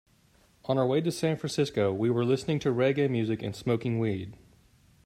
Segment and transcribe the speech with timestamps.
[0.65, 4.35] On our way to San Francisco, we were listening to reggae music and smoking weed.